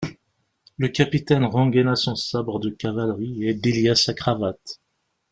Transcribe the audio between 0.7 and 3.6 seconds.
Le capitaine rengaina son sabre de cavalerie, et